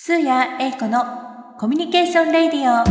[0.00, 1.02] スーヤエイコの
[1.58, 2.84] コミュニケーションレディオ。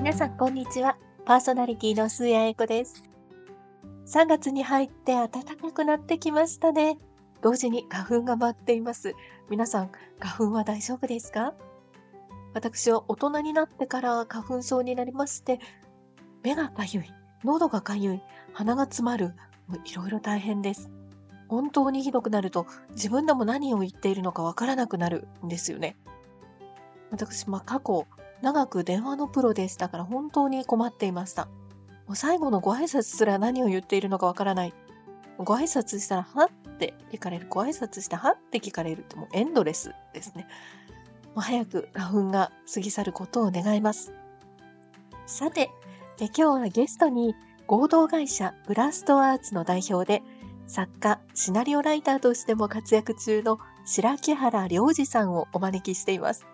[0.00, 0.96] 皆さんこんにちは。
[1.26, 3.04] パーソナリティのスーヤエイコです。
[4.06, 6.96] 3月に入って暖かくなってきましたね。
[7.42, 9.14] 同時に花粉が舞っています。
[9.50, 11.52] 皆さん、花粉は大丈夫ですか？
[12.54, 15.60] 私は大人になってから花粉症になりまして、
[16.42, 17.04] 目がかゆい、
[17.44, 18.22] 喉がかゆい、
[18.54, 19.34] 鼻が詰まる、
[19.84, 20.90] いろいろ大変です。
[21.48, 25.96] 本当にひどくなると自分でも何を言っているのかわからなくなるんですよね。
[27.10, 28.06] 私、まあ、過去、
[28.42, 31.46] 長く電話のプロでしたから本当に困っていました。
[32.06, 34.74] もう最後のご挨拶すら何を言っているのかわからない。
[35.38, 37.46] ご挨拶したら、はって聞かれる。
[37.48, 40.46] ご挨拶したはって聞かれるってもうエンドレスですね。
[41.34, 44.12] もう早く花粉が過ぎ去ることを願います。
[45.26, 45.70] さて、
[46.18, 47.34] で今日はゲストに
[47.66, 50.22] 合同会社ブラストアーツの代表で
[50.66, 56.46] 作家、シナリオライターとしても活躍中の白木原良二さんをお招きしています。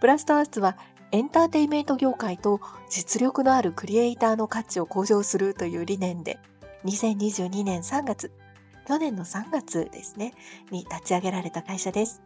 [0.00, 0.76] ブラストアーツは
[1.12, 2.60] エンターテイメント業界と
[2.90, 6.38] 実力のあるクリエイターの価値を向上するという理念で
[6.84, 8.32] 2022年3月、
[8.86, 10.34] 去年の3月ですね、
[10.70, 12.22] に立ち上げられた会社です。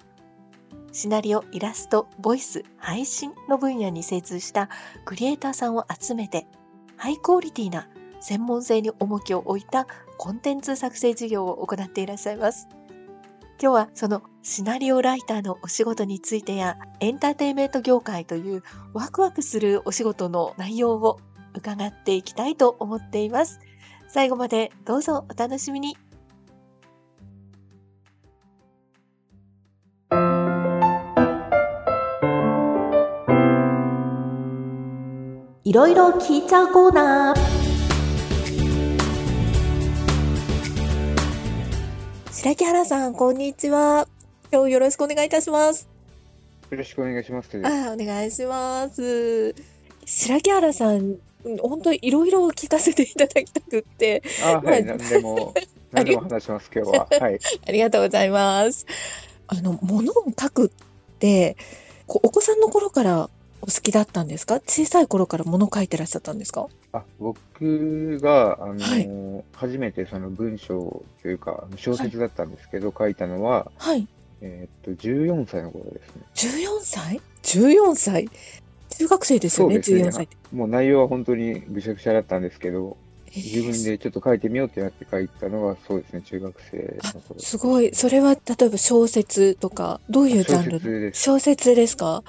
[0.93, 4.69] シナリオ、イラスト、ボイス、配信の分野に精通した
[5.07, 6.47] クリエイターさんを集めて、
[6.99, 7.89] ハイクオリティな
[8.21, 9.87] 専門性に重きを置いた
[10.19, 12.69] コンテンツ作成事業を行っていらっしゃいます。
[13.61, 18.62] 今日はそのシナリオライターのお仕事についてやエンターテインメント業界という
[18.93, 21.21] ワクワクするお仕事の内容を
[21.55, 23.61] 伺っていきたいと思っています。
[24.09, 25.97] 最後までどうぞお楽しみに。
[35.73, 37.37] いろいろ聞いちゃうコーナー。
[42.31, 44.06] 白木原さん、こんにちは。
[44.53, 45.89] 今日よろしくお願いいたします。
[46.69, 47.49] よろしくお願いします。
[47.65, 49.55] あお願いします。
[50.05, 51.16] 白木原さん、
[51.62, 54.22] 本当にいろいろ聞かせていただきたくって。
[54.44, 55.54] あ、はい、まあ何でも、
[55.91, 57.09] 何でも話します、今日は。
[57.19, 57.41] はい。
[57.66, 58.84] ありがとうございます。
[59.47, 60.71] あの、物を書くっ
[61.19, 61.56] て、
[62.09, 63.31] お子さんの頃から
[63.62, 64.56] お好きだったんですか？
[64.61, 66.67] 小さい頃から物書いてらっしゃったんですか？
[66.93, 74.06] あ、僕が、あのはい初めてその文章というか、小説だったんですけど、書いたのは、はい。
[74.41, 76.22] えーっと、14歳の頃ですね。
[76.34, 78.28] 14歳 ?14 歳？
[78.99, 80.28] 中学生ですよね、ね14歳。
[80.53, 82.97] もう内容は本当にぐしゃぐしゃだったんですけど、
[83.28, 87.41] えー自分でちょっと書いてみようってなって書いたのが、そうですね、中学生の頃。
[87.41, 87.95] すごい。
[87.95, 90.69] それは、例えば小説とか、どういうジャン
[91.09, 91.15] ル。
[91.15, 92.22] 小説ですか？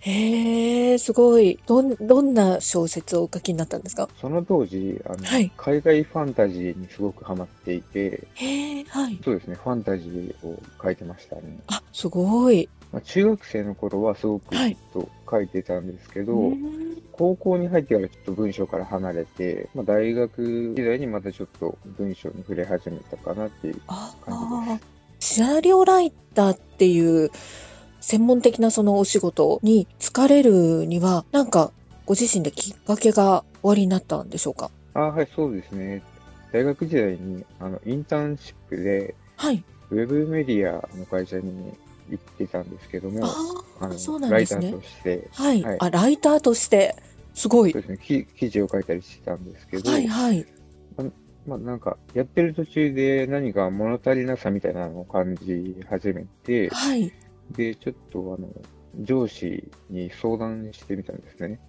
[0.00, 1.58] へえ、すごい。
[1.66, 4.08] どん、どんな小説をお書きになったんですか？
[4.20, 9.20] その当時、あの、はい海外ファンタジーにすごくハマっていて、へえ、はい。
[9.22, 11.58] そうですね、ファンタジーを書いてましたね。
[11.66, 12.68] あ、すごい。
[12.92, 16.80] まあ、中学生の頃はすごくずはいっと書いてたんですけど、うーん
[17.12, 23.80] 高校に入ってからちょっと文章から離れて、まあ、大学時代にまたちょっと文章に触れ始めたかなっていう。
[23.88, 24.34] あ感
[24.74, 24.80] あ、
[25.18, 27.30] シナリオライターっていう
[28.00, 31.72] 専門的なそのお仕事に疲れるには、なんか
[32.06, 34.70] ご自身できっかけがおありになったんでしょうか？
[34.94, 36.02] あはい、そうですね。
[36.52, 39.64] 大学時代にあのインターンシップではい。
[39.90, 41.72] ウェブメディアの会社に
[42.08, 43.24] 行ってたんですけども、
[43.80, 45.62] あのそうなんライタですねーとして、はい。
[45.62, 46.94] はいあ、ライターとして、
[47.34, 47.82] すごいそう。
[47.82, 50.46] ですね、記記事を書いたりしてたんですけど、はいはい。
[51.46, 57.12] まあなんか、やってる途中で何か物足りなさみたいなのを感じ始めて、はい。
[57.50, 58.48] で、ちょっとあの、
[59.02, 61.60] 上司に相談してみたんですね。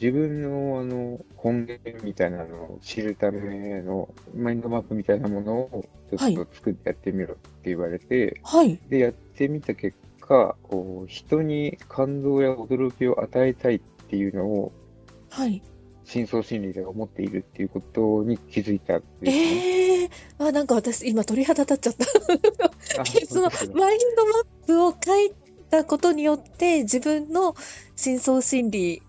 [0.00, 8.78] 自分のあの、根源みたいなのを知るためのマインドマップみたいなものをちょっと作ってやってみろって言われて、はい。
[8.88, 14.72] で、やってみた結果、こう、人に感動や驚きを与えたいっていうのを、
[15.30, 15.62] はい。
[16.10, 19.02] 深層心理で思っているっていうことに気づいたね。
[19.22, 23.00] ええあ、なんか私今鳥肌立っちゃった。
[23.00, 25.32] あ そのマインドマップを書い
[25.70, 27.54] たことによって自分の
[27.94, 29.02] 深層心理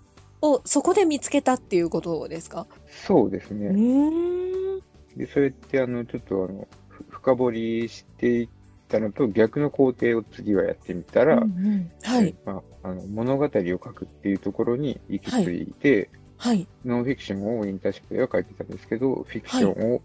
[0.43, 2.67] をそこで見つけたっていうことですか？
[3.07, 4.81] そうですうね。
[5.17, 8.49] で、それって、あの、ちょっとあの、ふ深掘りしていっ
[8.87, 12.35] たのと逆の工程を次はやってみたら、うんうんはい。
[12.45, 16.09] まあ、あの物語を書くっていうところに行き着いて、
[16.41, 16.67] はい。
[16.83, 20.01] ノンフィクションをインターンシップでは書いてたんですけど、フィクションを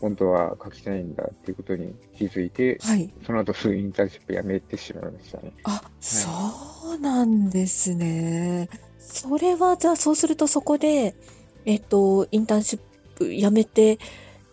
[0.00, 3.10] 本当は書きたいんだっていうことに気づいて、はい。
[3.26, 5.52] その後すぐインターンシップ辞めてしまいましたね。
[5.64, 6.28] あ、そ
[6.94, 8.68] うなんですね。
[8.98, 11.14] それは、じゃあ、そうするとそこで、
[11.64, 12.80] えっと、インターンシッ
[13.18, 13.98] 辞めて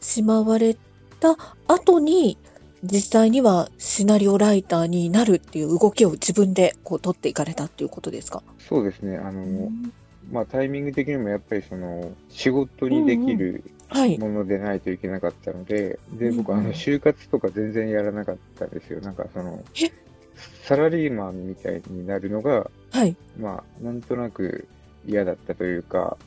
[0.02, 0.76] しまわれ
[1.20, 1.38] た
[1.68, 2.40] 後に、
[2.82, 8.42] 実際にはシナリオライターになるっていう動きを自分でこう取っていかれたっていうことですか？
[8.58, 9.18] そうですね。
[9.18, 9.70] あの、
[10.32, 14.18] まあタイミング的にもやっぱりその仕事にできるはい。
[14.18, 19.00] ものでないといけなかったので、で、僕うんうんあの就活とか全然やらなかったんですよ。
[19.02, 19.92] なんかそのえ、
[20.64, 23.16] サラリーマンみたいになるのが、はい。
[23.38, 24.68] まあなんとなく
[25.06, 26.18] 嫌だったというか。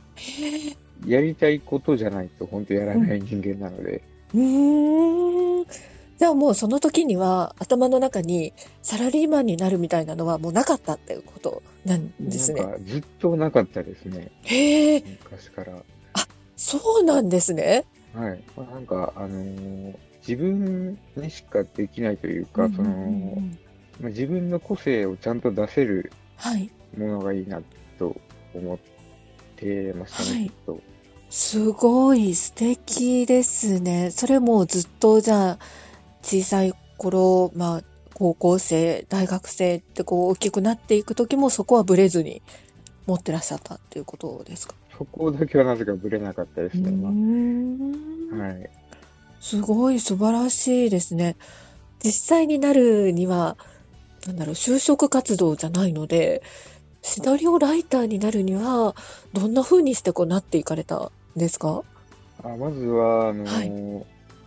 [1.06, 4.02] やりたいことじゃないと本当やらない人間なので、
[4.34, 5.66] うーん。
[6.18, 12.62] じゃあもうその時には頭の中にサラリーマンになるみたいなのはもうなかったっていうことなんですね。
[12.84, 14.30] ずっとなかったですね。
[14.42, 15.82] へえ、昔から。
[16.56, 17.84] そうなんですね。
[18.12, 18.42] はい。
[18.56, 19.94] まあ、なんか、あのー
[20.26, 23.40] 自分にしかできないというか、その、
[23.98, 26.70] まあ、自分の個性をちゃんと出せるはい。
[26.98, 27.62] ものがいいな
[27.98, 28.14] と
[28.54, 28.78] 思っ
[29.56, 30.80] てましたね、はいと。
[31.30, 34.10] すごい素敵ですね。
[34.10, 35.58] それもずっとじゃあ
[36.22, 37.82] 小さい頃、まあ
[38.14, 42.42] 高校生、大学生ってこう大きくなっていく時もそこはブレずに
[43.06, 44.74] 持ってらっしゃったっていうことですか？
[44.98, 46.90] そこだけはなぜかぶれなかったですね、
[48.36, 48.70] はい。
[49.40, 51.36] すごい素晴らしいですね。
[52.02, 53.56] 実際になるには、
[54.26, 56.42] なんだろう、就職活動じゃないので、
[57.02, 58.96] シナリオライターになるには、
[59.32, 61.84] どんな風にしてこうなっていかれたんですか？
[62.42, 64.04] あまずは、あのー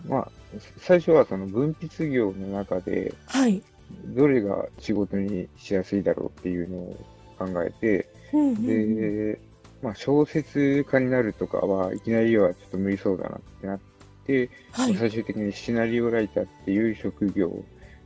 [0.07, 0.31] まあ、
[0.77, 3.61] 最初はその分泌業の中で、はい。
[4.05, 7.05] どれが仕事にしやすいだろうっていうのを
[7.37, 9.39] 考えて、うんうんうんで、
[9.81, 13.79] まあ、小説家になるとかはいきなりはちょっと無理そうだなってなっ
[14.27, 14.95] て、はい。
[14.95, 17.51] 最終的にシナリオライターっていう職業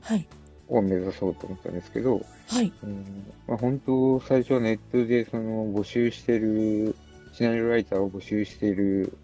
[0.02, 0.28] はい。
[0.68, 2.74] を目指そうと思ったんですけど、はい。
[2.84, 6.96] うんまあ、本当、最初はネットでその募集してる、
[7.34, 9.18] シナリオライターを募集している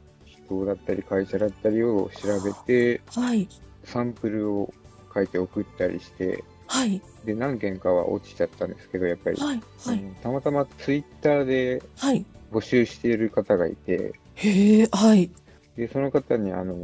[0.60, 3.48] 人だったり、会社だったりを調べて、はい。
[3.84, 4.74] サンプルを
[5.14, 7.02] 書いて送ったりして、はい。
[7.26, 9.62] で、何件かは落ちちゃったんですけど、やっぱり、はい。
[9.86, 9.98] はい。
[9.98, 12.26] うんたまたまツイッターではい。
[12.52, 15.32] 募集している方がいて、へえ、はい。
[15.76, 16.76] で、その方にあの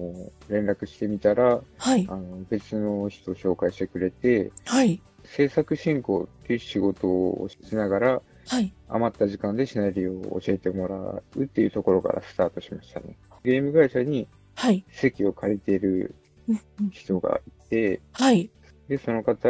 [0.48, 2.08] 連絡してみたら、はい。
[2.10, 5.02] あの別の人を紹介してくれて、はい。
[5.26, 8.74] 制作進行っていう仕事をしながら、はい。
[8.90, 13.18] 余った時間でシナリオを教えてもらうっていうところからスタートしましたね。
[13.48, 14.84] ゲーム会社にはい。
[14.92, 16.14] 席を借りている
[16.50, 18.52] うんうん人がいて、はい。
[18.90, 19.48] で、その方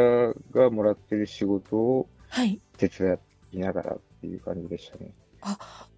[0.52, 2.60] がもらってる仕事をはい。
[2.76, 3.18] 手伝
[3.52, 5.10] いながらっていう感じでしたね。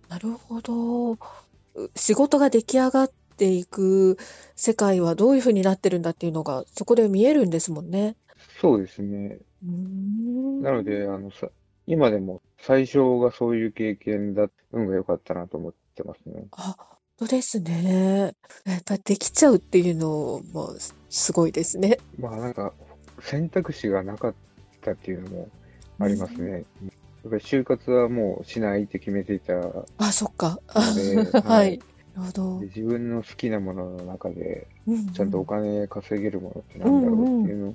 [0.08, 1.12] なるほど。
[1.12, 1.18] う
[1.94, 4.16] 仕事が出来上がっていく
[4.56, 8.16] 世界はどういう風になってるんだっていうのが、そこで見えるんですもんね。
[8.62, 9.38] そうですね。
[9.62, 10.62] うーん。
[10.62, 11.50] なので、あのさ、
[11.86, 16.46] 今でも最初がそういう経験だったのが良かったなと思ってますね。
[16.52, 16.76] あ、
[17.20, 18.32] そうですね。
[18.64, 21.98] やっぱできちゃうっていうのもすすごいですね。
[22.18, 22.72] まあなんか
[23.20, 24.34] 選択肢がなかっ
[24.80, 25.48] たっていうのも
[25.98, 26.50] ありますね。
[26.50, 30.58] やっぱり就活はもうしないって決めていたのあ、そっか。
[30.96, 31.78] で、 ははいい。
[32.14, 32.66] なるほどで。
[32.68, 37.74] 自分の好きなものの中でうんちゃんとお金稼げるものってなんだろうっていうの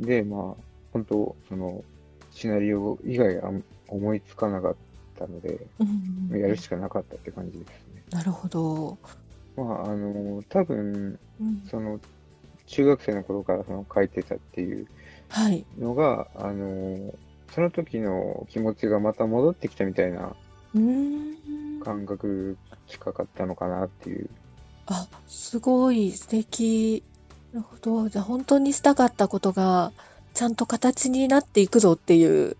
[0.00, 0.62] で、まあ
[0.94, 1.84] 本当その
[2.30, 4.76] シナリオ以外あん思いつかなかっ
[5.18, 5.88] たので、うん
[6.32, 7.87] うんやるしかなかったって感じですね。
[8.10, 8.98] なるほど。
[9.56, 12.00] まああの多分うんその
[12.66, 14.86] 中学生の頃からその書いてたっていう
[15.30, 15.64] はい。
[15.78, 17.14] のが、あの
[17.54, 20.34] その時の気持ちがまた戻ってきたみたいな
[20.74, 21.80] うーん。
[21.80, 24.28] 感覚近かったのかなっていう。
[24.86, 27.02] あ、すごい素敵。
[27.52, 28.08] なるほど。
[28.08, 29.92] じゃあ本当にしたかったことが
[30.34, 32.56] ちゃんと形になっていくぞっていう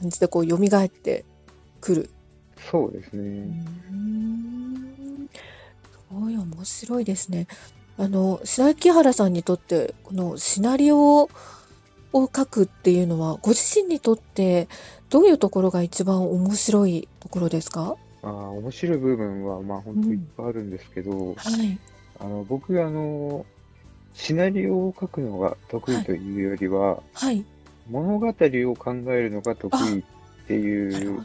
[0.00, 1.24] 感じでこう蘇って
[1.80, 2.10] くる。
[2.70, 3.22] そうですね。
[3.92, 4.51] ん。
[6.12, 7.46] すごい面白いですね。
[7.96, 11.28] あの、白木原さんにとって、このシナリオを
[12.12, 14.68] 書くっていうのは、ご自身にとって
[15.08, 17.96] どういうところが一番面白いところですか？
[18.22, 21.78] まあ面白い部分はまあ本当いっぱいあるんですけど、はい。
[22.20, 23.46] あの僕あの
[24.14, 27.42] シナリオを書くのが得意というよりは、はい。
[27.90, 28.32] 物語を
[28.76, 30.02] 考えるのが得意っ
[30.46, 31.24] ていう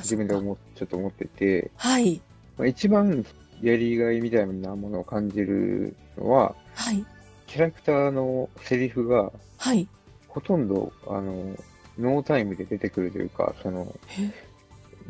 [0.00, 0.16] 自。
[0.16, 2.20] 分で思っちょっと思ってて、はい。
[2.58, 3.24] まあ、一番
[3.62, 7.04] やりがいみたいなものを感じるのは、はい。
[7.46, 9.88] キャラクターのセリフがはい。
[10.28, 11.56] ほとんどあの
[11.98, 14.30] ノータイムで出てくるというか、そのえ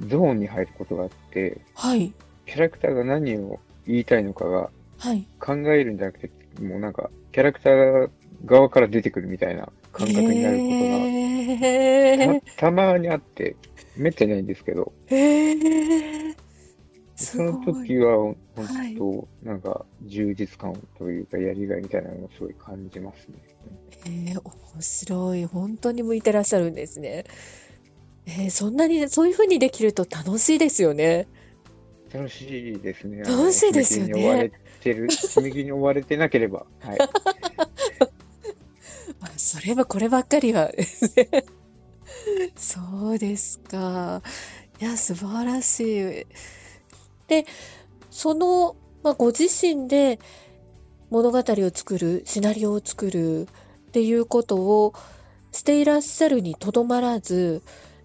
[0.06, 2.12] ゾーンに入ることがあって、はい。
[2.46, 5.26] キャラクターが何を言いたいのかがはい。
[5.40, 6.30] 考えるんじゃなくて、
[6.62, 8.10] もうなんか、キャラクター
[8.44, 10.64] 側から出てくるみたいな感覚になるこ
[12.26, 13.56] とが、た たまにあって、
[13.96, 16.23] めったにないんですけど、へー
[17.36, 18.36] その時は、本
[18.66, 23.38] はい当、なんか、充実感というか、やりがいみたいなのをすごい感じますね。
[24.06, 25.44] ええ、面白い。
[25.46, 27.24] 本当に向いてらっしゃるんですね。
[28.26, 31.28] ええ、そんなに、そういう風にできると楽しいですよね。
[32.12, 33.22] 楽しいですね。
[33.24, 36.66] 楽しいですよね追われてる、 締め切りに追われてなければ。
[36.80, 36.98] はい。
[39.20, 40.70] ま あ、それはこればっかりは。
[42.56, 44.22] そうですか。
[44.80, 45.80] いや、素晴らし
[46.22, 46.26] い。
[47.28, 47.46] で、
[48.10, 50.18] その、まあ、ご自身で
[51.10, 53.46] 物語を作る、シナリオを作るっ
[53.92, 54.94] ていうことを
[55.52, 57.62] していらっしゃるにとどまらず、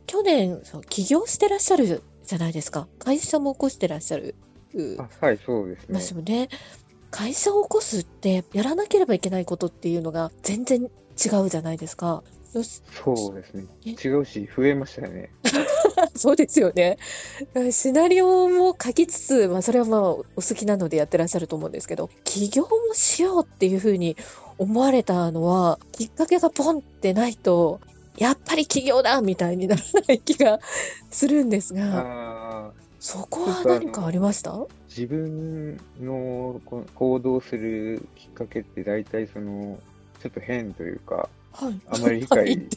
[0.07, 2.87] 去年、起業してらっしゃるじゃないですか。
[2.99, 4.35] 会社も起こしてらっしゃる。
[4.73, 5.99] うあはい、そうですねま。
[5.99, 6.49] すよね。
[7.11, 10.87] 会社を起こすってやらなければいけないことっていうのが全然違
[11.43, 12.23] うじゃないですか。
[12.51, 13.65] そうですね。
[13.85, 13.89] え？
[13.91, 15.29] 違うし、増えましたよね。
[16.15, 16.97] そうですよね。
[17.71, 24.17] シナリオも書きつつ、まあ、それはまあお好きなのでやってらっしゃると思うんですけど、起業もしようっていうふうに
[24.57, 27.79] 思われたのは、きっかけがポンってないと、
[28.17, 30.59] やっぱり起業だみたいにならない気が
[31.11, 34.59] するんですが、そこは何かありました？
[34.89, 39.79] 自分のこ行動するきっかけって大体その、
[40.21, 41.81] ちょっと変というか、はい。
[41.87, 42.69] あまり理解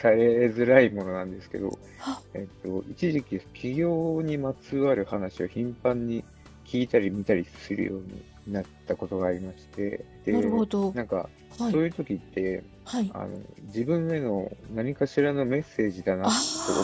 [0.00, 6.24] されづらいものなんですけどあ、えっと、一時期起業にまつわる話を頻繁に
[6.66, 10.92] 聞いたり見たりするようになったことがありまして、でなるほど。
[10.94, 11.28] なんか、
[11.58, 11.82] はいそう。
[11.82, 13.10] いう時って、はい。
[13.14, 16.30] あの自分への何かしらのメッセージだなと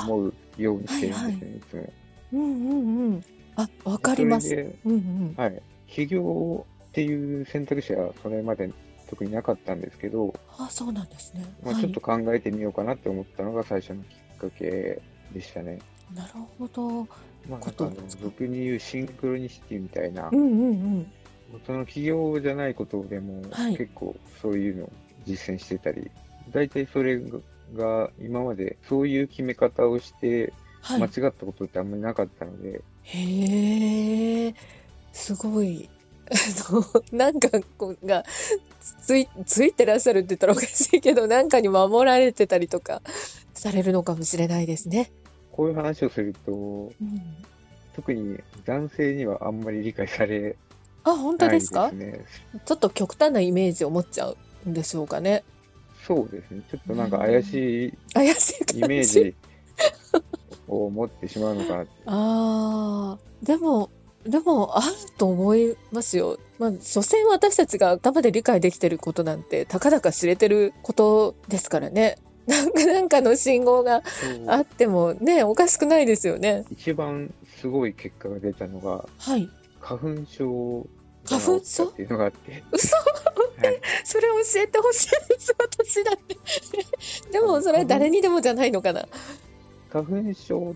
[0.05, 1.93] 思うようにしてるんですよね、いつも。
[2.33, 3.25] うんうんうん。
[3.57, 4.49] あ、わかります。
[4.49, 5.35] それでうんうん。
[5.37, 5.63] はい。
[5.87, 8.71] 起業っていう選択肢はそれまで
[9.09, 11.45] 特になかったんですけど、あ、そうなんですね。
[11.63, 15.01] まあ、はいちょっと考えてみようかなって思ったのが最初のきっかけ
[15.33, 15.79] でしたね。
[16.15, 17.03] なるほど。
[17.03, 17.07] ま
[17.49, 21.13] あ、なんこかあの俗に言うシンクロニシティみたいなう、んうんうん。
[21.67, 24.93] その起業じゃないことでもはい結構そういうのを
[25.27, 26.11] 実践してたり、
[26.51, 27.21] 大体それ
[27.75, 31.01] が今までそういう決め方をしてはい。
[31.01, 34.55] 間違ったことってあんまりなかったので、へえ、
[35.13, 35.89] すごい。
[37.13, 37.49] なんか
[37.79, 38.25] こうが
[39.05, 43.03] つい、ついてらっしゃるって言ったらおかしいけど、なんかに守られてたりとか
[43.55, 45.11] されるのかもしれないですね。
[45.53, 47.23] こういう話をすると、うん、
[47.95, 50.57] 特に男性にはあんまり理解され
[51.05, 52.25] あ、本当ないですかね。
[52.65, 54.37] ちょっと極端なイメージを持っちゃう
[54.69, 55.45] んでしょうかね。
[56.07, 56.63] そうですね。
[56.71, 58.79] ちょっとなんか怪しい怪しい感じ。
[58.81, 59.35] イメージ
[60.67, 63.91] を持ってしまうのかな あ、でも、
[64.27, 64.87] でも、ある
[65.19, 66.39] と思いますよ。
[66.59, 72.19] まあ、所詮私たちが頭で理解できてることなんて、たかだか知れてることですからね。
[72.47, 74.03] なんか、なんかの信号が
[74.47, 76.65] あってもね、おかしくないですよね。
[76.71, 79.49] 一番すごい結果が出たのが、はい。
[79.81, 80.87] 花粉症
[81.27, 82.97] 花粉症っていうのがあって、嘘？
[82.97, 83.03] は
[83.71, 86.37] い、 それ教えてほしいです、私だって。
[87.33, 89.07] でも、それは誰にでもじゃないのかな。
[89.91, 90.75] 花粉症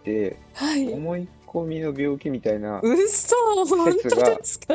[0.00, 0.92] ってはい。
[0.92, 4.74] 思い込みの病気みたいな、嘘本当ですか？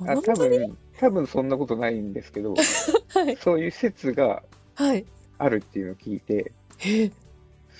[0.00, 2.54] あ本多分、多分そんなことないんですけど、
[3.14, 3.36] はい。
[3.36, 4.42] そういう説が
[4.74, 5.06] はい。
[5.38, 6.52] あるっていうのを聞いて、
[6.84, 7.10] え、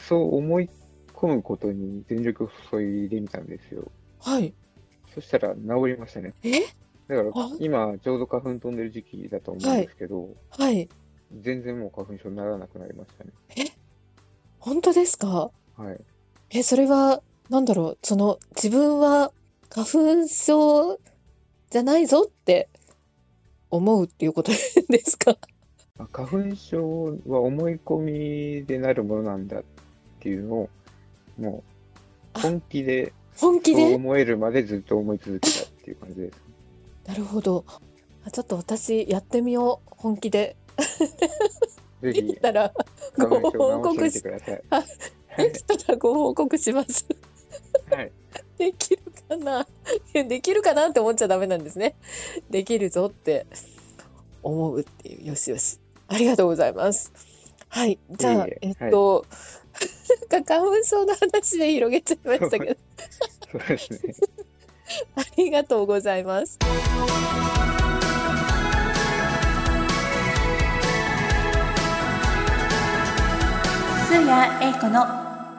[0.09, 0.71] そう思い
[1.15, 3.91] 込むことに全力を注いでみたんですよ。
[4.21, 4.55] はい。
[5.13, 6.35] そしたら治りましたね。
[6.45, 6.61] え？
[7.09, 7.51] だからあ？
[7.59, 10.89] 今ちょうど花粉飛んでる時期だと思うんですけど、はい。
[11.41, 13.33] 全然もう花粉症にならなくなりましたね。
[14.61, 15.51] 本当ですか？
[15.77, 16.01] はい。
[16.51, 19.33] え、それは、なんだろう、その、自分は
[19.71, 19.87] 花
[20.23, 20.99] 粉症
[21.71, 22.69] じゃないぞって
[23.71, 24.53] 思うっていうこと
[24.89, 25.37] ですか？
[25.99, 29.63] あ 花粉症は思い込みでなるものなんだっ
[30.21, 30.69] ていうのを、
[31.39, 31.63] も
[32.37, 33.95] う本気で本気で？
[33.95, 36.39] 思えるまでずっと思い続けたっていう感じです。
[37.07, 37.65] なるほど。
[38.25, 39.95] あちょっと私やってみよう。
[39.97, 40.57] 本気で。
[42.03, 42.73] できたら
[43.17, 44.63] 花ご報告し、ください。
[44.71, 47.07] あはいできたらご報告します。
[48.59, 48.73] はい。
[48.73, 49.67] できるかな？
[50.29, 51.95] できるかなって思っちゃダメなんですね。
[52.51, 53.47] できるぞって
[54.43, 55.29] 思うっていう。
[55.29, 55.79] よしよし。
[56.09, 57.13] ありがとうございます。
[57.69, 57.99] はい。
[58.11, 59.27] じゃあ、いえいええっと、
[60.31, 62.77] なんか花粉症の話で広げちゃいましたけど、
[63.53, 64.15] そうですね。
[65.17, 66.59] ありがとうございます。
[74.09, 75.05] スーヤエイコの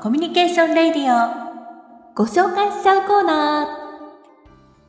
[0.01, 1.48] コミュニケーションレディオ
[2.19, 3.65] ご紹介しちゃうコーナ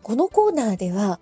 [0.03, 1.21] このコーナーでは、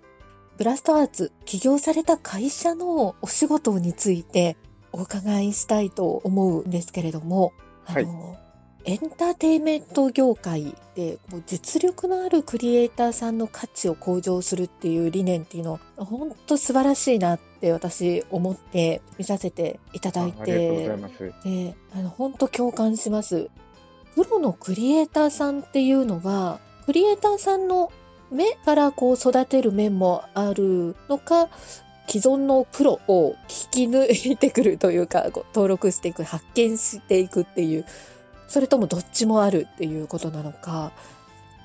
[0.57, 4.57] ブラストアーツ起業された会社のお仕事について
[4.91, 7.53] お伺いしたいと思うんですけれども、
[7.85, 8.37] あの、
[8.85, 21.33] エンターテインメント業界でもう実力のあるクリエイターさんの価値を向上するっていう理念っていうのは本当素晴らしいなって私思って見させていただいあありがとうござています。
[21.43, 23.51] であの本当共感します。
[24.15, 27.91] プロのクリエイターさんっていうのはクリエイターさんの
[28.31, 31.49] 目からこう育てる面もあるのか
[32.07, 33.35] 既存のプロを
[33.73, 37.85] 引き抜いてくるというか登録していく発見していくっていう
[38.47, 40.91] それともどっちもあるっていうことなのか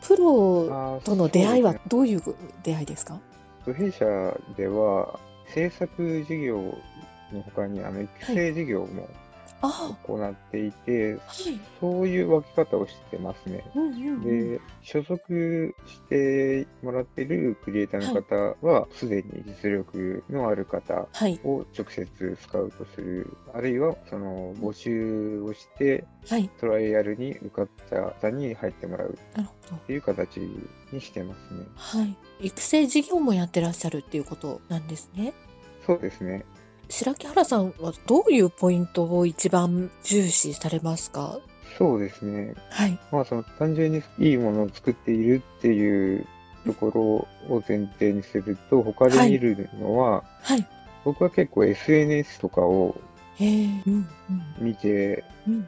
[0.02, 2.22] プロとの出会いはどういう
[2.62, 3.18] 出会いですか？
[3.64, 4.04] 弊社
[4.54, 6.58] では制作事業
[7.32, 9.23] の他にあの育成事業もあ
[9.68, 11.60] 行っていて、あはい。
[11.80, 13.64] そういう分け方をしてますね。
[13.74, 14.22] うんうんうん。
[14.54, 21.40] で、所属してもらってるクリエイターの方は、すでに実力のある方はい。
[21.44, 26.48] を直接スカウトする、あるいはその募集をして、はい。
[26.60, 29.18] トライアルに受かった方に入ってもらう。
[29.74, 30.38] っていう形
[30.92, 31.66] にしてますね。
[31.74, 32.16] はい。
[32.46, 35.32] 育成事業もやってらっしゃるっていうことなんですね。
[35.86, 36.44] そうですね。
[36.88, 41.38] 白木原さんはどういうポイントを一番重視されますか？
[41.78, 42.54] そうですね。
[42.70, 42.98] はい。
[43.10, 46.26] まあその単純にいいものを作っているっていう
[46.66, 50.66] ところを前提にすると、他で見るのは、はい。
[51.04, 52.96] 僕は結構 SNS とかを
[54.58, 55.24] 見て。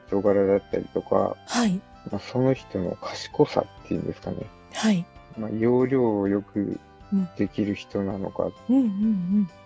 [0.08, 1.74] 人柄だったりとか、はい。
[2.10, 4.38] まあ、その人の賢さっていうんですかね。
[4.72, 5.04] はい。
[5.36, 6.80] まあ、要領をよくうん
[7.36, 8.50] できる人なのか。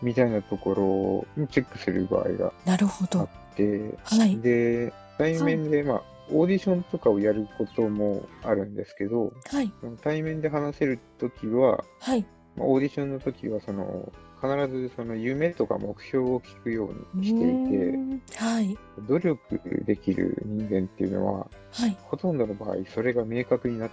[0.02, 2.78] みたいなところをチェックする場合があっ
[3.10, 3.28] ど。
[3.56, 4.38] て、はい。
[4.38, 6.02] で、対面で、まあ、
[6.32, 9.72] オーディションとかをやることもあるんですけど、はい。
[10.02, 12.24] 対面で話せるときは、はい。
[12.56, 17.98] まあ、オーディションの時は、その、必ずその夢とか目標を聞くようにしていて、
[18.36, 18.78] はい。
[19.06, 21.96] 努力できる人間っていうのは、はい。
[22.02, 23.90] ほとんどの場合、それが明確になっ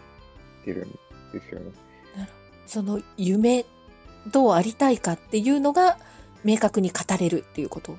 [0.64, 0.92] てるん
[1.34, 1.72] ですよね。
[2.68, 3.66] その夢、
[4.32, 5.98] どうありたいかっていうのが
[6.44, 7.98] 明確に語れるっていうこと。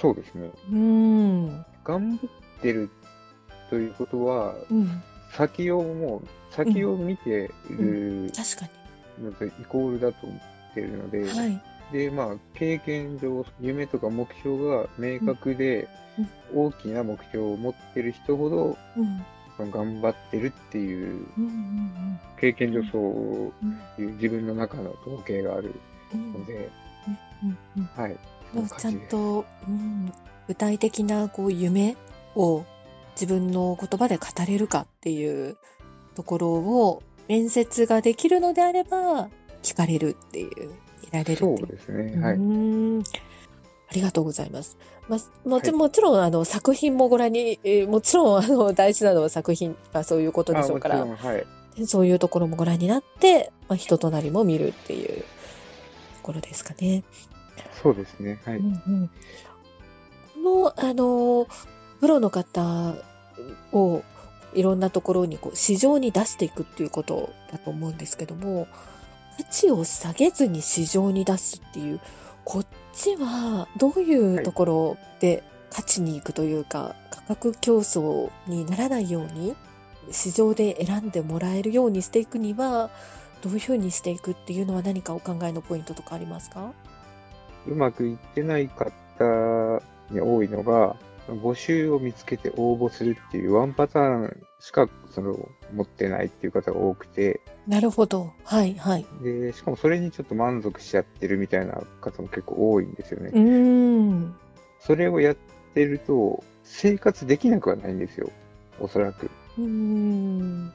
[0.00, 0.50] そうですね。
[0.70, 1.66] うーん。
[1.84, 2.90] 頑張ってる
[3.68, 5.02] ということは、うん。
[5.32, 8.68] 先をもう、先を見ている確か
[9.20, 11.28] のとイコールだと思ってるので、に。
[11.28, 11.62] はい。
[11.92, 15.88] で、まあ、経験上、夢とか目標が明確で、
[16.54, 19.24] 大きな目標を持ってる人ほど、うん。
[19.60, 21.26] その頑張ってるっていう、
[22.40, 24.02] 経験上そううん。
[24.02, 25.74] いう自分の中の統計がある
[26.14, 26.32] うん。
[26.32, 26.70] ので。
[27.94, 28.16] はい。
[28.78, 30.12] ちゃんと、うん、
[30.48, 31.96] 具体的なこう夢
[32.34, 32.64] を
[33.14, 35.56] 自分の言葉で語れるかっていう
[36.14, 39.28] ところを面接ができるのであれば
[39.62, 41.66] 聞かれるっていう、いられるってそいうう。
[41.66, 42.20] ですね。
[42.20, 42.38] はい。
[43.90, 44.78] ありがとうございます。
[45.08, 51.46] まあ、もちはいもちろんあの作品もご覧に、えーもちろんあの大事なのは作品がそういうことであ、しょうからはい。
[51.76, 55.24] でそういうところもご覧になって、まあ、人となりも見るっていうと
[56.22, 57.02] ころですかね。
[57.82, 58.40] そうですね。
[58.44, 58.58] はい。
[58.58, 59.10] うんうん
[60.42, 61.46] この、あの、
[62.00, 62.94] プロの方
[63.72, 64.02] を
[64.54, 68.66] いろんなところにこう市場に出していくっていうことだと思うんですけども、
[69.36, 72.00] 価値を下げずに市場に出すっていう、
[72.44, 79.54] こっちはどういうところで価値に行くというか、価格競争にならないように、
[80.10, 82.90] 市場で選んでもらえるようにしていくには、
[83.42, 86.72] どういうふうにしていくっていうのは何かお考えのポイントとかありますか？
[87.66, 90.96] うまくいってない方に多いのが、
[91.28, 95.36] 募集を見つけて応募するっていうワンパターンしかその
[95.72, 98.32] 持ってないっていう方が多くて、なるほど。
[98.44, 99.06] はい、はい。
[99.22, 103.30] で、しかもそれにちょっと満足しちゃってるみたいな方も結構多いんですよね。
[103.32, 104.34] うーん。
[104.80, 105.36] それをやっ
[105.74, 108.30] てると、生活できなくはないんですよ。
[108.80, 109.30] おそらく。
[109.58, 110.72] うーん。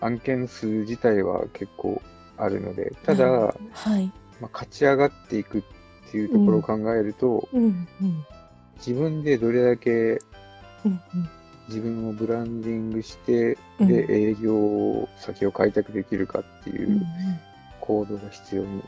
[0.00, 2.00] 案件数自体は結構
[2.36, 3.54] あるので、ただ、は
[3.98, 4.12] い。
[4.40, 5.62] まあ、勝ち上がっていくっ
[6.10, 8.26] ていうところを考えると、うん、うん。
[8.78, 10.18] 自分でどれだけ。
[11.68, 17.02] 自分をブランディングして、うんで、営業先を開拓できるかっていう
[17.80, 18.82] 行動が必要に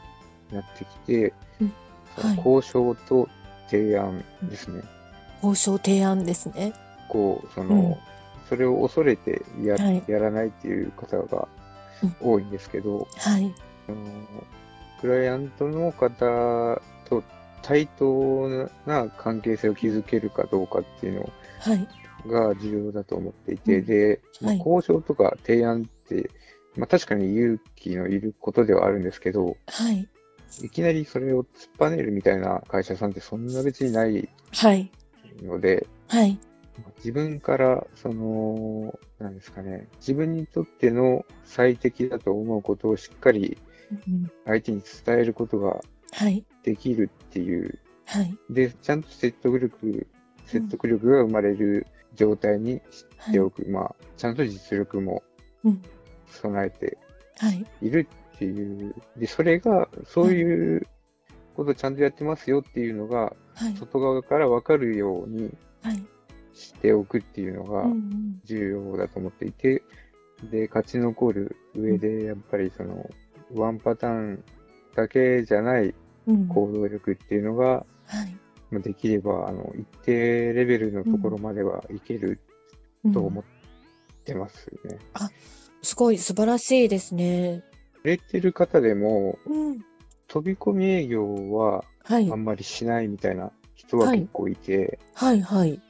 [0.51, 1.73] なってきて、うん
[2.17, 3.29] その交渉と
[3.69, 4.83] 提案ですね。
[5.43, 6.73] 交渉提案ですね。
[7.09, 7.97] こう、その、うん
[8.51, 11.47] それを恐れてや,、はいやらないっていう方が
[12.21, 13.55] 多いんですけど、はい。
[15.01, 17.23] クライアントの方と
[17.63, 18.49] 対等
[18.87, 21.89] な関係性を築けるかどうかっていうのはい。
[22.27, 26.31] が重要だと思っていて、うんで、まあはい交渉とか提案って、
[26.77, 30.09] まあ、確かに勇気のいることではあるんですけど、はい。
[30.63, 34.91] いきなりそれを突っぱねるみたいな会社さんってそんな別にないはい。
[35.43, 36.39] ので、はい。
[36.99, 43.59] 自分から、その、なんですかね、自分にとっての最適だと思うことをしっかり
[44.07, 45.81] うん相手に伝えることが
[46.13, 46.45] はい。
[46.63, 48.37] できるっていう、はい。
[48.51, 50.07] で、ちゃんと説得力、
[50.45, 55.23] 説得力が生まれる状態にしておく、まあ、ちゃんと実力も
[55.65, 55.83] うん
[56.27, 56.99] 備えて
[57.39, 57.67] はい。
[57.83, 60.87] いるっていう、で、それが、そういう
[61.57, 63.75] ことをちゃんとやってますよっていうのが、はい。
[63.77, 65.51] 外側から分かるように
[65.83, 66.03] はい。
[66.53, 69.83] しておくっていうのがうんうん重要だと思っていて、
[70.51, 73.09] で、勝ち残る上で、やっぱりその、
[73.55, 74.45] ワンパターン
[74.95, 75.95] だけじゃないうん
[76.27, 77.67] 行動力っていうのが、
[78.07, 78.37] はい。
[78.71, 82.41] まあできれば、あの、一定レベルのところまではいける
[83.13, 83.45] と思っ
[84.25, 84.99] てますね。
[85.83, 87.65] すごい素晴らしいですね。
[88.05, 89.79] 売れてる方でも、うん。
[90.29, 92.35] 飛び込み営業ははいあ。
[92.35, 95.41] んまりしないみたいな人は結構いて、はい。
[95.41, 95.81] はい。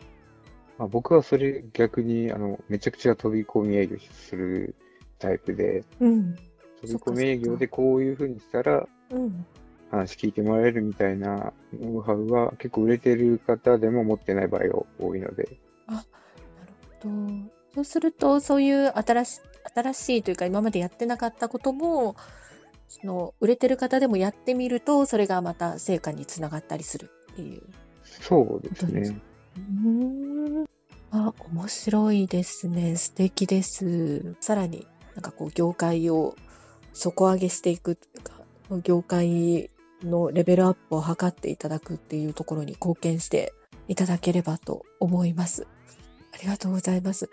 [0.78, 4.74] まあ、僕はそれ逆にあのめちゃくちゃ飛び込み営業する
[5.18, 6.34] タイプで、うん。
[6.80, 9.44] 飛び込み営業でこういう風にしたらうん。
[9.90, 16.06] 話聞いてもらえるみたいなノウハウは結構売れてる方でも持ってない場合が多いので、なる
[17.02, 17.60] ほど。
[17.74, 19.40] そうすると、そういう新し
[19.74, 22.16] 新しいというか、今までやってなかったことも、
[22.88, 27.62] その売れてる方でもやってみると、それがまた成果につながったりするっていう。
[28.04, 29.20] そうですね。
[29.56, 30.66] うーん。
[31.12, 32.96] あ、面白いですね。
[32.96, 34.34] 素敵です。
[34.40, 36.34] さらに、なんかこう、業界を
[36.92, 38.32] 底上げしていくというか、
[38.82, 39.70] 業界
[40.02, 43.52] のレベルアップを図っていただくっていうところに貢献して
[43.88, 45.66] いただければと思います。
[46.32, 47.30] ありがとうございます。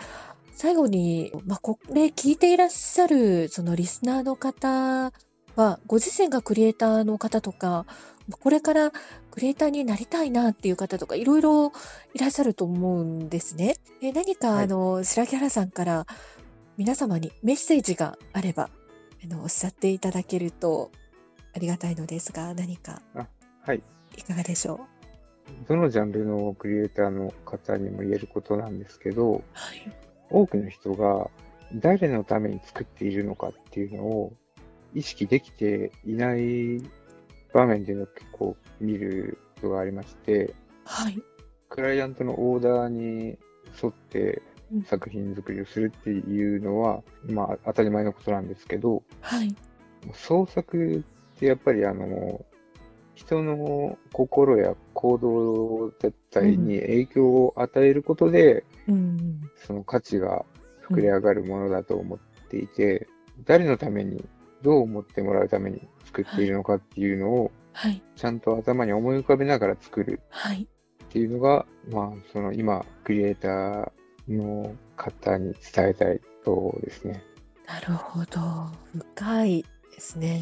[0.54, 5.12] 最後に、まあ、これ聞いていらっしゃる、そのリスナーの方
[5.56, 7.86] は、ご自身がクリエイターの方とか、
[8.42, 8.92] これから
[9.30, 11.72] クリエイターになりたいなっていう方とか、いろいろ
[12.16, 13.76] いらっしゃると思うんですね。
[14.02, 16.08] で何か、はいあの、白木原さんから
[16.76, 18.72] 皆様にメッセージがあれば、
[19.24, 20.92] あの、おっしゃっていただけると
[21.58, 23.02] ありがたいのですが、何か
[23.65, 23.82] はい。
[24.15, 24.80] いかがでしょ
[25.65, 25.67] う？
[25.67, 29.91] どのジャンルのクリエイターの方にも言えることなんですけど、はい。
[30.30, 31.32] 多くの人が
[31.74, 34.34] 誰のために作っているのかっていうのを
[34.93, 36.80] 意識できていない
[37.54, 40.54] 場面での結構見ることがありまして、
[40.86, 41.20] はい。
[41.70, 43.38] クライアントのオーダーに
[43.82, 49.56] 沿ってうん作品作りをするっていうのは、まあ当たり前のことなんですけど、はい。
[50.13, 51.04] 創作
[51.38, 52.43] ってやっぱりあの、
[53.13, 59.41] 人の心や行動だったりに影響を与えることで、うん。
[59.56, 60.45] その価値が
[60.89, 62.19] 膨れ上がるものだと思っ
[62.50, 63.08] ていて、
[63.45, 64.26] 誰のために、
[64.63, 68.02] どう思ってもらうために作っているのかっていうのを、はい。
[68.15, 70.63] ちゃんと頭に思い浮かべながら作るはい。
[70.63, 73.91] っていうのが、まあ、その今、クリエイター
[74.28, 77.23] の方に伝えたいとですね。
[77.67, 78.39] なるほど。
[79.15, 80.41] 深いですね。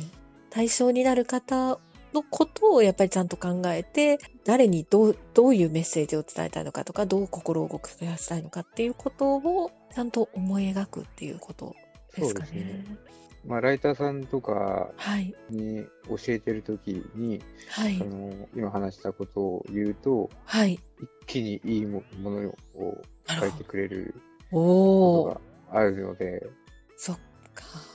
[0.55, 1.79] 対象になる方
[2.13, 11.75] のことをやっぱりちゃんと考えて、誰にどうどういうメッセージを伝えたいのかとか、どう心を動かしたいのかっていうことをちゃんと思い描くっていうこと
[12.15, 12.45] ですかね。
[12.47, 12.97] そうですね
[13.45, 15.35] まあ、ライターさんとかはい。
[15.49, 18.05] に教えてるときに、はいそ。
[18.05, 20.75] の今話したことを言うと、はい。
[20.75, 20.79] 一
[21.27, 24.15] 気にいいもものを書いてくれる。
[24.51, 26.47] ことがあるので、
[26.95, 27.19] そっ
[27.53, 27.94] か。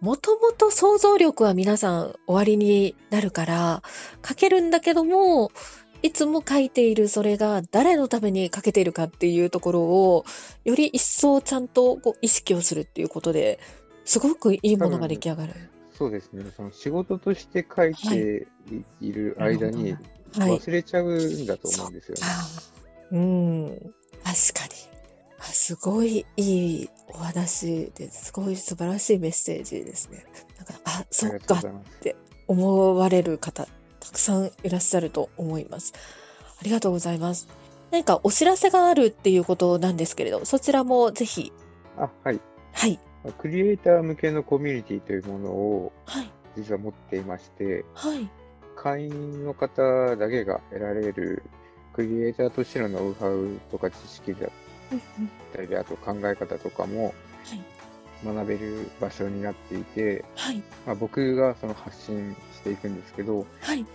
[0.00, 3.82] もともと想像力は皆さん終わりになるから、
[4.26, 5.52] 書けるんだけども、
[6.02, 10.24] いつも書いているそれが誰のために書けているかっていうところを、
[10.64, 13.60] より一層ちゃんとこう意識をするっていうことで、
[14.04, 15.54] すごくいいものが出来上がる。
[15.92, 18.48] そうですね、その仕事として書いて
[19.00, 19.92] いいる間に
[20.38, 20.58] はい。
[20.58, 22.22] 忘れちゃうんだと思うんですよね。
[22.24, 23.68] あーうん。
[24.24, 24.89] 確かに。
[25.60, 30.24] あすごいいいお話ですごい素晴らしいメッセージですね。
[30.56, 32.16] なんかあ、あそっかりがとうございます。
[32.48, 33.68] 思われる方、
[34.00, 35.92] たくさんいらっしゃると思います。
[36.58, 37.46] ありがとうございます。
[37.90, 41.52] 何かお知らせがあるっていうことなんですけれど、そちらもぜひ、
[41.98, 42.40] あ、はい。
[42.72, 42.98] はい、
[43.38, 48.30] クリエイター向けのコミュニティというものをはい、実は持っていまして、はい、
[48.76, 51.42] 会員の方だけが得られる
[51.92, 54.50] クリエイターとしてのノウハウとか知識だっ
[55.52, 57.14] たり、あと考え方とかも
[58.24, 63.86] 学べる場所になっていて、はい、まあ、僕がその発信していくんですけど、はい、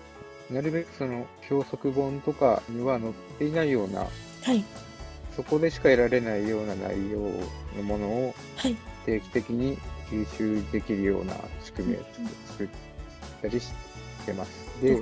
[0.49, 4.07] なるべくその教則本とかには載っていないような、は
[4.53, 4.63] い、
[5.35, 7.19] そこでしか得られないような内容
[7.77, 9.77] のものをはい、定期的に
[10.09, 11.99] 吸収できるような仕組みを
[12.47, 12.67] 作っ
[13.41, 13.71] たりし
[14.25, 14.65] てます。
[14.81, 14.99] で、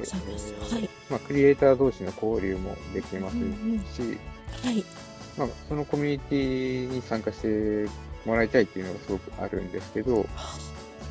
[1.09, 4.19] まあ、クリエイター同士の交流もできますうんうんし、
[4.63, 4.83] はい、
[5.37, 7.89] まあ、そのコミュニティに参加して
[8.25, 10.25] もらいたいっていうのがすごくあるんですけど、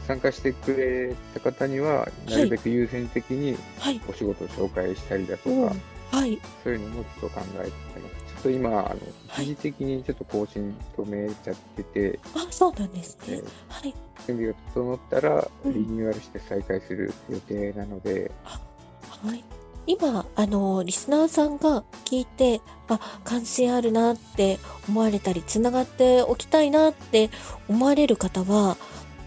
[0.07, 4.01] 参加してくれた方には、なるべく優先的にはい。
[4.09, 5.83] お仕事を紹介したりだとか、うん
[6.13, 6.39] はい。
[6.63, 8.35] そういうのもちょっと考えてます。
[8.35, 8.81] ちょっと今、あの
[9.29, 13.45] はい一時的にちょっと更新止めちゃってて、あ、そうなんですねえー。
[13.69, 13.95] はい。
[14.27, 19.45] 準備が整ったらうんリニューアルして再開する予定なので、はい。
[19.87, 27.31] 今、あの、リスナーさんが聞いて、あ、関心あるなって思われたり、つながっておきたいなって
[27.69, 28.77] 思われる方は、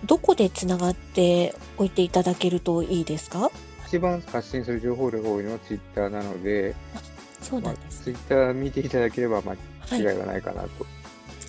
[0.05, 3.51] どこでつながっておいていただけるといいですか？
[3.87, 6.75] 一番発信する情報量が多いのはツイッターなので、
[7.41, 8.03] そうまあなんですね。
[8.03, 9.99] ツイッター見ていただければ間はい。
[9.99, 10.69] 違いがないかなと。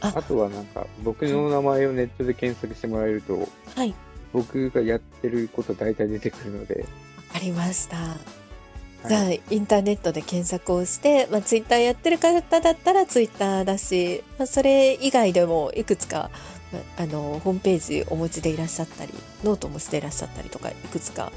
[0.00, 3.94] ああとはなんか、僕の名前をネットで検索してもらえると、はい。
[4.32, 6.86] 僕がやってること大体出てくるので、
[7.34, 7.96] ありました。
[9.14, 16.30] はいインターネットで検索をして、まあ、ツイッターやってる方だったらツイッターだし、まあ、それ以外でもいくつか、
[16.72, 19.12] まああの、ホームページお持ちでいらっしゃったり、
[19.44, 21.32] ノートもしていらっしゃったりとか、いくつか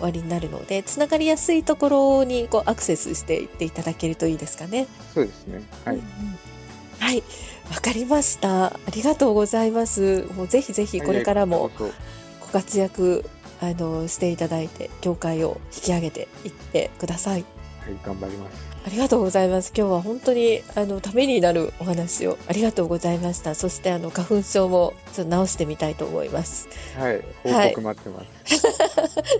[0.00, 4.86] おありになるので、つながりやすいところにこうアクセスしていっていただけるといいですかね。
[5.14, 5.62] そうですね。
[5.84, 6.02] はいうん。
[6.02, 6.06] うん
[6.98, 7.22] はい。
[7.70, 8.66] わかりました。
[8.66, 10.26] ありがとうございます。
[10.36, 11.70] もうぜひぜひこれからも、
[12.40, 13.28] ご活躍
[13.60, 17.44] あのしていただいて業界を引き上げていってください。
[17.80, 18.76] はい、頑張ります。
[18.86, 19.72] ありがとうございます。
[19.76, 23.56] 今日は本当にあのためになるお話をありがとうございました。
[23.56, 26.68] そしてあの花粉症もちょっと直してみたいと思います。
[26.96, 28.62] はい、報告待ってます。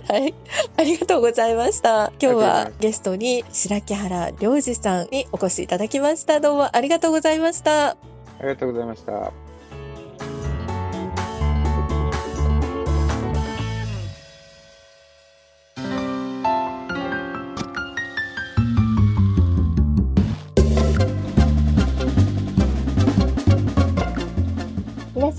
[0.11, 0.33] はい。
[0.75, 2.11] ありがとうございました。
[2.21, 6.41] 今日はゲストに白木原良二さんにお越しいただきました。
[6.41, 7.91] どうもありがとうございました。
[7.91, 7.97] あ
[8.41, 9.46] りがとうございました。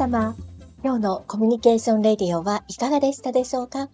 [0.08, 0.34] 様、
[0.82, 3.90] 今日のコミュニケーションレディオはいかがでしたでしょうか？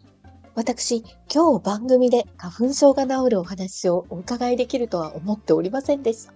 [0.54, 6.32] 私、今日番組で花粉症が治るお話をお伺いできるとは思っておりませんでした。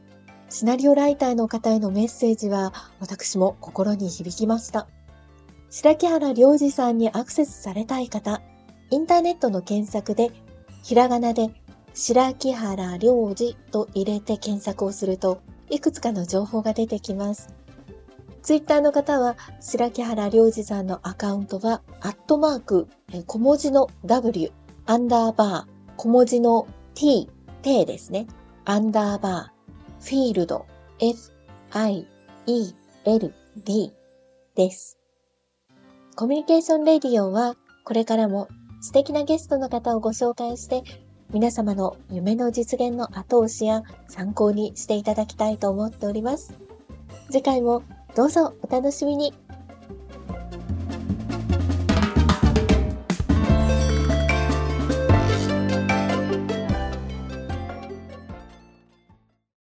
[0.50, 4.88] シナリオライターの方へのメッセージは私も心に響きました。
[5.70, 8.42] 白木原良二さんにアクセスされたい方、
[8.90, 10.32] インターネットの検索で、
[10.82, 11.50] ひらがなで
[11.94, 17.54] 白木原良二と入れて検索をすると、いくつかの情報が出てきます。
[18.42, 22.88] ツイッターの方は、白木原良二さんのアカウントは、アットマーク、
[23.26, 24.52] 小文字の W、
[24.86, 27.28] アンダーバー、小文字の T、
[27.62, 28.26] T ですね。
[28.64, 30.66] アンダーバー、フィールド、
[31.00, 31.32] F、
[31.72, 32.06] I、
[32.46, 32.72] E、
[33.04, 33.92] L、D
[34.54, 34.98] です。
[36.16, 38.48] コミュニケーションレディオは、これからも
[38.80, 40.82] 素敵なゲストの方をご紹介して、
[41.30, 46.54] 皆様の夢の実現の後押しや参考にしていただきたいと思っております。
[47.30, 47.82] 次回も
[48.14, 49.32] どうぞお楽しみに。